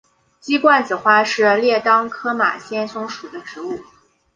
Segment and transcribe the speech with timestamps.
[0.39, 3.83] 鸡冠子花是列当科马先蒿属的植物。